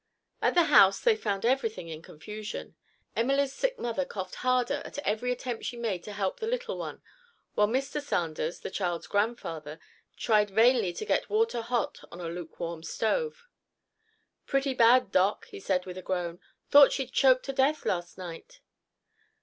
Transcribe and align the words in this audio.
At 0.41 0.55
the 0.55 0.63
house 0.63 0.99
they 0.99 1.15
found 1.15 1.45
everything 1.45 1.87
in 1.87 2.01
confusion. 2.01 2.73
Emily's 3.15 3.53
sick 3.53 3.77
mother 3.77 4.03
coughed 4.03 4.33
harder 4.41 4.81
at 4.83 4.97
every 5.05 5.31
attempt 5.31 5.65
she 5.65 5.77
made 5.77 6.03
to 6.05 6.13
help 6.13 6.39
the 6.39 6.47
little 6.47 6.75
one, 6.75 7.03
while 7.53 7.67
Mr. 7.67 8.01
Sanders, 8.01 8.61
the 8.61 8.71
child's 8.71 9.05
grandfather, 9.05 9.79
tried 10.17 10.49
vainly 10.49 10.91
to 10.91 11.05
get 11.05 11.29
water 11.29 11.61
hot 11.61 11.99
on 12.11 12.19
a 12.19 12.29
lukewarm 12.29 12.81
stove. 12.81 13.45
"Pretty 14.47 14.73
bad, 14.73 15.11
Doc," 15.11 15.45
he 15.49 15.59
said 15.59 15.85
with 15.85 15.99
a 15.99 16.01
groan, 16.01 16.39
"thought 16.71 16.91
she'd 16.91 17.11
choke 17.13 17.43
to 17.43 17.53
death 17.53 17.85
last 17.85 18.17
night." 18.17 18.59